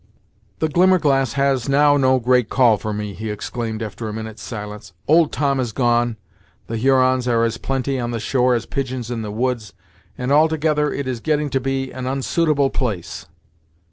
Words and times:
"The 0.57 0.67
Glimmerglass 0.67 1.33
has 1.33 1.69
now 1.69 1.95
no 1.95 2.17
great 2.19 2.49
call 2.49 2.77
for 2.77 2.91
me," 2.91 3.13
he 3.13 3.29
exclaimed 3.29 3.83
after 3.83 4.09
a 4.09 4.13
minute's 4.13 4.41
silence. 4.41 4.93
"Old 5.07 5.31
Tom 5.31 5.59
is 5.59 5.73
gone, 5.73 6.17
the 6.65 6.75
Hurons 6.77 7.27
are 7.27 7.43
as 7.43 7.57
plenty 7.59 7.99
on 7.99 8.09
the 8.09 8.19
shore 8.19 8.55
as 8.55 8.65
pigeons 8.65 9.11
in 9.11 9.21
the 9.21 9.29
woods, 9.31 9.73
and 10.17 10.31
altogether 10.31 10.91
it 10.91 11.07
is 11.07 11.19
getting 11.19 11.51
to 11.51 11.59
be 11.59 11.91
an 11.91 12.05
onsuitable 12.07 12.71
place." 12.73 13.27